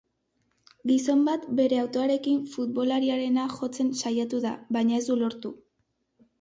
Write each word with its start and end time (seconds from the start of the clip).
Gizon 0.91 1.21
bat 1.27 1.45
bere 1.59 1.81
autoarekin 1.81 2.41
futbolariarena 2.55 3.47
jotzen 3.61 3.95
saiatu 4.03 4.43
da, 4.49 4.57
baina 4.79 4.99
ez 5.03 5.07
du 5.13 5.23
lortu. 5.25 5.57